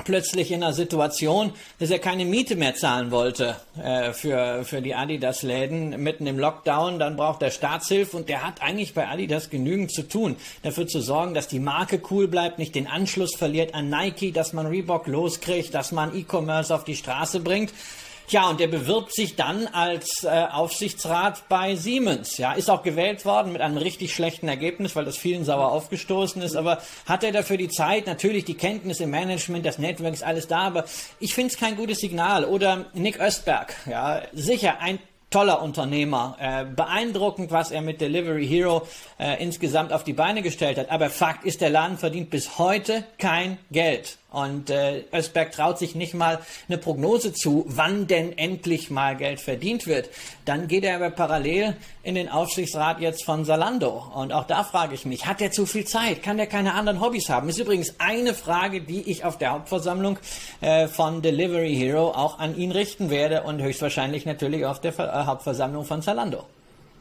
[0.06, 4.96] plötzlich in einer Situation, dass er keine Miete mehr zahlen wollte äh, für, für die
[4.96, 6.98] Adidas-Läden mitten im Lockdown.
[6.98, 11.02] Dann braucht er Staatshilfe und der hat eigentlich bei Adidas genügend zu tun, dafür zu
[11.02, 15.08] sorgen, dass die Marke cool bleibt, nicht den Anschluss verliert an Nike, dass man Reebok
[15.08, 17.74] loskriegt, dass man E-Commerce auf die Straße bringt.
[18.30, 22.38] Ja, und der bewirbt sich dann als äh, Aufsichtsrat bei Siemens.
[22.38, 26.42] Ja, ist auch gewählt worden mit einem richtig schlechten Ergebnis, weil das vielen sauer aufgestoßen
[26.42, 26.56] ist.
[26.56, 28.08] Aber hat er dafür die Zeit?
[28.08, 30.86] Natürlich die Kenntnis im Management, das Network ist alles da, aber
[31.20, 32.46] ich finde es kein gutes Signal.
[32.46, 36.38] Oder Nick Östberg, ja, sicher ein toller Unternehmer.
[36.40, 38.88] Äh, beeindruckend, was er mit Delivery Hero
[39.20, 40.90] äh, insgesamt auf die Beine gestellt hat.
[40.90, 44.18] Aber Fakt ist, der Laden verdient bis heute kein Geld.
[44.36, 49.40] Und äh, Özberg traut sich nicht mal eine Prognose zu, wann denn endlich mal Geld
[49.40, 50.10] verdient wird.
[50.44, 54.12] Dann geht er aber parallel in den Aufsichtsrat jetzt von Salando.
[54.14, 56.22] Und auch da frage ich mich, hat er zu viel Zeit?
[56.22, 57.48] Kann der keine anderen Hobbys haben?
[57.48, 60.20] Ist übrigens eine Frage, die ich auf der Hauptversammlung
[60.60, 65.26] äh, von Delivery Hero auch an ihn richten werde und höchstwahrscheinlich natürlich auf der äh,
[65.26, 66.44] Hauptversammlung von Zalando.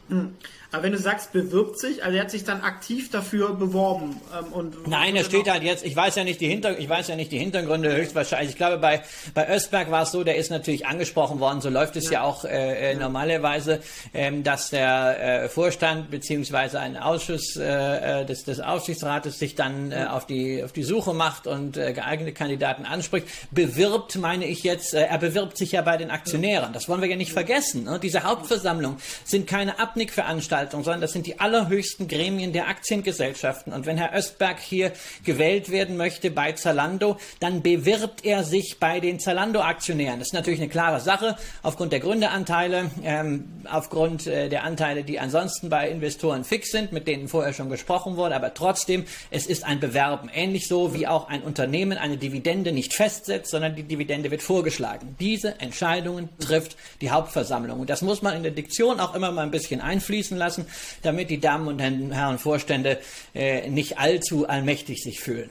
[0.09, 0.35] Hm.
[0.75, 4.21] Aber wenn du sagst, bewirbt sich, also er hat sich dann aktiv dafür beworben.
[4.37, 7.07] Ähm, und Nein, er steht halt jetzt, ich weiß ja nicht die Hinter, ich weiß
[7.07, 8.51] ja nicht die Hintergründe höchstwahrscheinlich.
[8.51, 9.03] Ich glaube, bei,
[9.35, 12.23] bei Östberg war es so, der ist natürlich angesprochen worden, so läuft es ja, ja
[12.25, 18.43] auch äh, äh, normalerweise, ähm, dass der äh, Vorstand beziehungsweise ein Ausschuss äh, äh, des,
[18.43, 22.85] des Aufsichtsrates sich dann äh, auf, die, auf die Suche macht und äh, geeignete Kandidaten
[22.85, 23.29] anspricht.
[23.53, 26.73] Bewirbt, meine ich jetzt, äh, er bewirbt sich ja bei den Aktionären.
[26.73, 27.85] Das wollen wir ja nicht vergessen.
[27.85, 28.01] Ne?
[28.03, 33.72] Diese Hauptversammlung sind keine Abnickveranstaltungen Veranstaltung, sondern das sind die allerhöchsten Gremien der Aktiengesellschaften.
[33.72, 34.92] Und wenn Herr Östberg hier
[35.24, 40.18] gewählt werden möchte bei Zalando, dann bewirbt er sich bei den Zalando-Aktionären.
[40.18, 45.18] Das ist natürlich eine klare Sache aufgrund der Gründeranteile, ähm, aufgrund äh, der Anteile, die
[45.18, 48.35] ansonsten bei Investoren fix sind, mit denen vorher schon gesprochen wurde.
[48.35, 50.30] Aber trotzdem, es ist ein Bewerben.
[50.35, 55.16] Ähnlich so wie auch ein Unternehmen eine Dividende nicht festsetzt, sondern die Dividende wird vorgeschlagen.
[55.20, 57.80] Diese Entscheidungen trifft die Hauptversammlung.
[57.80, 60.66] Und das muss man in der Diktion auch immer mal ein bisschen einfließen lassen
[61.03, 62.99] damit die Damen und Herren Vorstände
[63.35, 65.51] äh, nicht allzu allmächtig sich fühlen.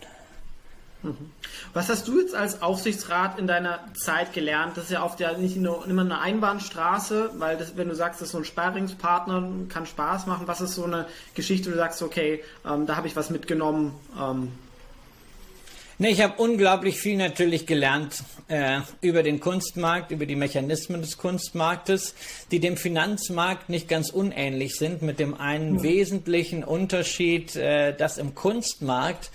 [1.03, 1.31] Mhm.
[1.73, 4.77] Was hast du jetzt als Aufsichtsrat in deiner Zeit gelernt?
[4.77, 8.21] Das ist ja oft ja nicht nur immer eine Einbahnstraße, weil das, wenn du sagst,
[8.21, 10.47] das ist so ein Sparingspartner, kann Spaß machen.
[10.47, 13.93] Was ist so eine Geschichte, wo du sagst, okay, ähm, da habe ich was mitgenommen?
[14.19, 14.51] Ähm,
[16.03, 21.17] Nee, ich habe unglaublich viel natürlich gelernt äh, über den Kunstmarkt, über die Mechanismen des
[21.17, 22.13] Kunstmarktes,
[22.51, 25.83] die dem Finanzmarkt nicht ganz unähnlich sind, mit dem einen mhm.
[25.83, 29.31] wesentlichen Unterschied, äh, dass im Kunstmarkt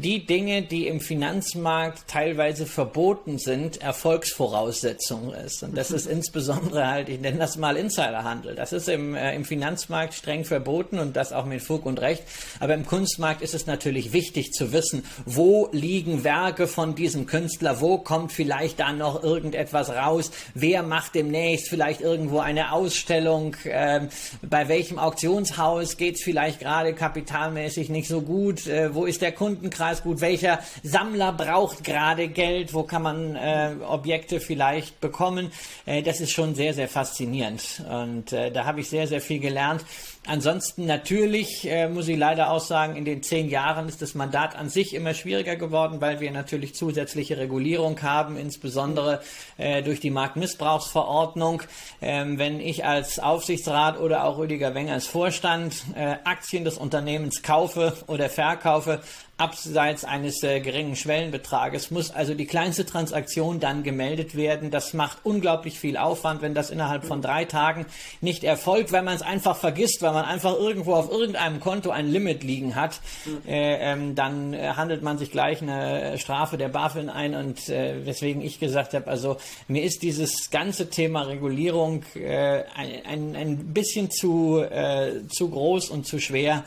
[0.00, 5.62] die Dinge, die im Finanzmarkt teilweise verboten sind, Erfolgsvoraussetzung ist.
[5.62, 8.54] Und das ist insbesondere halt, ich nenne das mal Insiderhandel.
[8.54, 12.22] Das ist im, äh, im Finanzmarkt streng verboten und das auch mit Fug und Recht.
[12.60, 17.80] Aber im Kunstmarkt ist es natürlich wichtig zu wissen, wo liegen Werke von diesem Künstler,
[17.80, 24.08] wo kommt vielleicht da noch irgendetwas raus, wer macht demnächst vielleicht irgendwo eine Ausstellung, äh,
[24.42, 29.32] bei welchem Auktionshaus geht es vielleicht gerade kapitalmäßig nicht so gut, äh, wo ist der
[29.32, 35.50] Kundenkreis, Kundenkreis gut, welcher Sammler braucht gerade Geld, wo kann man äh, Objekte vielleicht bekommen.
[35.86, 37.82] Äh, das ist schon sehr, sehr faszinierend.
[37.88, 39.84] Und äh, da habe ich sehr, sehr viel gelernt.
[40.26, 44.54] Ansonsten natürlich äh, muss ich leider auch sagen, in den zehn Jahren ist das Mandat
[44.54, 49.22] an sich immer schwieriger geworden, weil wir natürlich zusätzliche Regulierung haben, insbesondere
[49.56, 51.62] äh, durch die Marktmissbrauchsverordnung.
[52.02, 57.42] Ähm, wenn ich als Aufsichtsrat oder auch Rüdiger Wenger als Vorstand äh, Aktien des Unternehmens
[57.42, 59.00] kaufe oder verkaufe,
[59.40, 64.70] abseits eines äh, geringen Schwellenbetrages, muss also die kleinste Transaktion dann gemeldet werden.
[64.70, 67.86] Das macht unglaublich viel Aufwand, wenn das innerhalb von drei Tagen
[68.20, 72.10] nicht erfolgt, weil man es einfach vergisst, weil man einfach irgendwo auf irgendeinem Konto ein
[72.10, 73.00] Limit liegen hat,
[73.46, 78.04] äh, ähm, dann äh, handelt man sich gleich eine Strafe der BaFin ein und äh,
[78.04, 79.36] weswegen ich gesagt habe, also
[79.68, 86.06] mir ist dieses ganze Thema Regulierung äh, ein, ein, bisschen zu, äh, zu groß und
[86.06, 86.64] zu schwer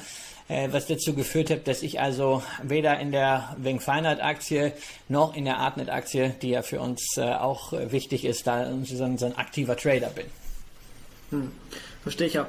[0.47, 4.71] äh, was dazu geführt hat, dass ich also weder in der Wing Feinheit Aktie
[5.09, 9.03] noch in der Artnet Aktie, die ja für uns äh, auch wichtig ist, da so
[9.03, 10.25] ein, so ein aktiver Trader bin.
[11.31, 11.51] Hm,
[12.03, 12.45] verstehe ich auch.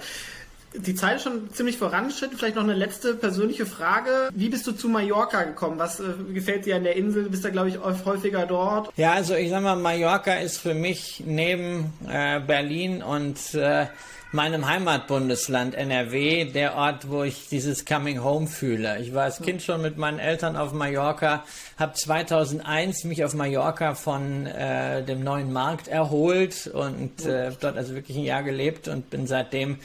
[0.76, 2.36] Die Zeit ist schon ziemlich vorangeschritten.
[2.36, 4.28] Vielleicht noch eine letzte persönliche Frage.
[4.34, 5.78] Wie bist du zu Mallorca gekommen?
[5.78, 7.24] Was äh, gefällt dir an der Insel?
[7.24, 8.90] Du bist da, glaube ich, häufiger dort.
[8.96, 13.86] Ja, also ich sag mal, Mallorca ist für mich neben äh, Berlin und äh,
[14.34, 18.98] meinem Heimatbundesland NRW der Ort, wo ich dieses Coming Home fühle.
[18.98, 21.44] Ich war als Kind schon mit meinen Eltern auf Mallorca,
[21.78, 27.94] habe 2001 mich auf Mallorca von äh, dem neuen Markt erholt und äh, dort also
[27.94, 29.78] wirklich ein Jahr gelebt und bin seitdem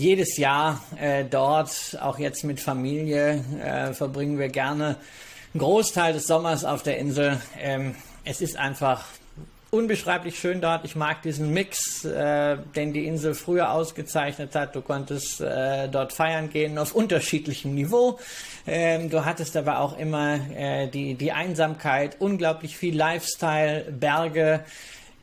[0.00, 4.96] jedes Jahr äh, dort, auch jetzt mit Familie, äh, verbringen wir gerne
[5.56, 7.40] Großteil des Sommers auf der Insel.
[7.58, 9.04] Ähm, es ist einfach
[9.70, 10.86] unbeschreiblich schön dort.
[10.86, 14.74] Ich mag diesen Mix, äh, den die Insel früher ausgezeichnet hat.
[14.74, 18.18] Du konntest äh, dort feiern gehen auf unterschiedlichem Niveau.
[18.66, 24.64] Ähm, du hattest aber auch immer äh, die, die Einsamkeit, unglaublich viel Lifestyle, Berge.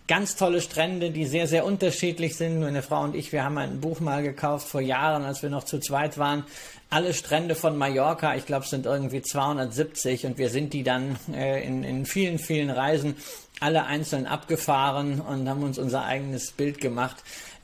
[0.07, 2.61] Ganz tolle Strände, die sehr, sehr unterschiedlich sind.
[2.61, 5.65] Meine Frau und ich, wir haben ein Buch mal gekauft vor Jahren, als wir noch
[5.65, 6.45] zu zweit waren.
[6.89, 11.61] Alle Strände von Mallorca, ich glaube, sind irgendwie 270 und wir sind die dann äh,
[11.61, 13.17] in, in vielen, vielen Reisen
[13.59, 17.17] alle einzeln abgefahren und haben uns unser eigenes Bild gemacht.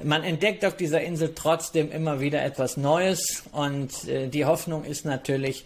[0.03, 5.05] Man entdeckt auf dieser Insel trotzdem immer wieder etwas Neues und äh, die Hoffnung ist
[5.05, 5.63] natürlich,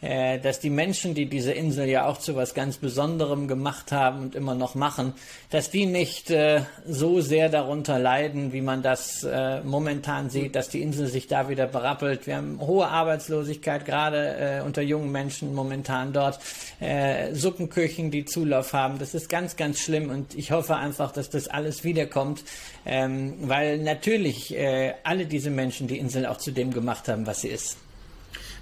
[0.00, 4.20] äh, dass die Menschen, die diese Insel ja auch zu was ganz Besonderem gemacht haben
[4.22, 5.14] und immer noch machen,
[5.50, 10.68] dass die nicht äh, so sehr darunter leiden, wie man das äh, momentan sieht, dass
[10.68, 12.26] die Insel sich da wieder berappelt.
[12.26, 16.38] Wir haben hohe Arbeitslosigkeit, gerade äh, unter jungen Menschen momentan dort,
[16.80, 18.98] äh, Suppenküchen, die Zulauf haben.
[18.98, 22.42] Das ist ganz, ganz schlimm und ich hoffe einfach, dass das alles wiederkommt,
[22.86, 27.42] ähm, weil natürlich äh, alle diese Menschen die Insel auch zu dem gemacht haben, was
[27.42, 27.76] sie ist.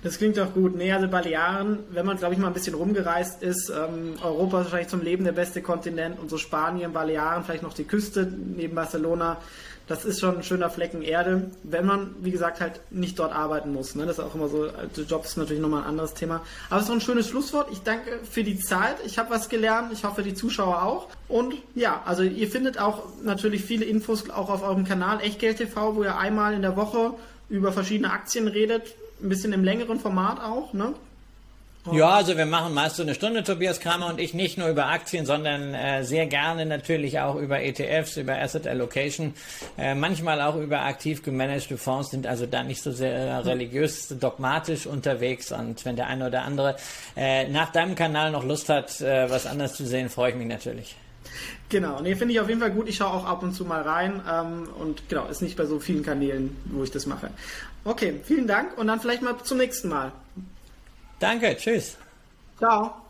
[0.03, 0.77] Das klingt doch gut.
[0.77, 4.65] Nee, also Balearen, wenn man, glaube ich, mal ein bisschen rumgereist ist, ähm, Europa ist
[4.67, 8.77] wahrscheinlich zum Leben der beste Kontinent und so Spanien, Balearen, vielleicht noch die Küste neben
[8.77, 9.39] Barcelona.
[9.89, 13.73] Das ist schon ein schöner Flecken Erde, wenn man, wie gesagt, halt nicht dort arbeiten
[13.73, 13.95] muss.
[13.95, 14.05] Ne?
[14.05, 16.43] Das ist auch immer so, also Jobs ist natürlich nochmal ein anderes Thema.
[16.69, 17.69] Aber es ist doch ein schönes Schlusswort.
[17.73, 18.97] Ich danke für die Zeit.
[19.07, 19.91] Ich habe was gelernt.
[19.93, 21.09] Ich hoffe, die Zuschauer auch.
[21.27, 25.97] Und ja, also ihr findet auch natürlich viele Infos auch auf eurem Kanal Echtgeld TV,
[25.97, 27.15] wo ihr einmal in der Woche
[27.49, 30.95] über verschiedene Aktien redet ein bisschen im längeren Format auch, ne?
[31.93, 34.87] Ja, also wir machen meist so eine Stunde, Tobias Kramer und ich, nicht nur über
[34.87, 39.33] Aktien, sondern äh, sehr gerne natürlich auch über ETFs, über Asset Allocation,
[39.79, 44.87] äh, manchmal auch über aktiv gemanagte Fonds, sind also da nicht so sehr religiös, dogmatisch
[44.87, 45.51] unterwegs.
[45.51, 46.77] Und wenn der eine oder andere
[47.17, 50.49] äh, nach deinem Kanal noch Lust hat, äh, was anderes zu sehen, freue ich mich
[50.49, 50.97] natürlich.
[51.69, 52.89] Genau, nee, finde ich auf jeden Fall gut.
[52.89, 55.79] Ich schaue auch ab und zu mal rein ähm, und genau, ist nicht bei so
[55.79, 57.31] vielen Kanälen, wo ich das mache.
[57.85, 60.13] Okay, vielen Dank und dann vielleicht mal zum nächsten Mal.
[61.19, 61.97] Danke, tschüss.
[62.59, 63.08] Ciao.